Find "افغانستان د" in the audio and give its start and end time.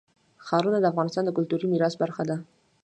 0.91-1.29